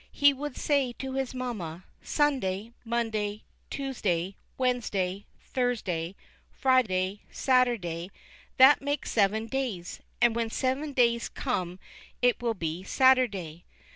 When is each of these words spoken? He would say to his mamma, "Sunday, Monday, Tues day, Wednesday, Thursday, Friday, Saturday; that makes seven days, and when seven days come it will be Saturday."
He 0.11 0.33
would 0.33 0.57
say 0.57 0.93
to 0.93 1.13
his 1.13 1.35
mamma, 1.35 1.83
"Sunday, 2.01 2.71
Monday, 2.83 3.43
Tues 3.69 4.01
day, 4.01 4.35
Wednesday, 4.57 5.27
Thursday, 5.43 6.15
Friday, 6.49 7.21
Saturday; 7.29 8.09
that 8.57 8.81
makes 8.81 9.11
seven 9.11 9.45
days, 9.45 9.99
and 10.19 10.35
when 10.35 10.49
seven 10.49 10.93
days 10.93 11.29
come 11.29 11.77
it 12.19 12.41
will 12.41 12.55
be 12.55 12.81
Saturday." 12.81 13.63